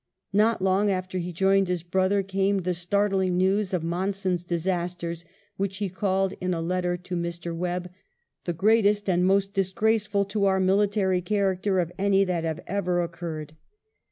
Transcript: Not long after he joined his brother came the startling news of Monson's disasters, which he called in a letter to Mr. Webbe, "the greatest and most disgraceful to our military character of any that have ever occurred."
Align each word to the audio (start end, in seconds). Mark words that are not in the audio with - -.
Not 0.33 0.63
long 0.63 0.89
after 0.89 1.19
he 1.19 1.31
joined 1.31 1.67
his 1.67 1.83
brother 1.83 2.23
came 2.23 2.61
the 2.63 2.73
startling 2.73 3.37
news 3.37 3.71
of 3.71 3.83
Monson's 3.83 4.43
disasters, 4.43 5.25
which 5.57 5.77
he 5.77 5.89
called 5.89 6.33
in 6.41 6.55
a 6.55 6.59
letter 6.59 6.97
to 6.97 7.15
Mr. 7.15 7.55
Webbe, 7.55 7.91
"the 8.45 8.53
greatest 8.53 9.07
and 9.07 9.23
most 9.23 9.53
disgraceful 9.53 10.25
to 10.25 10.45
our 10.45 10.59
military 10.59 11.21
character 11.21 11.79
of 11.79 11.91
any 11.99 12.23
that 12.23 12.43
have 12.45 12.61
ever 12.65 12.99
occurred." 12.99 13.53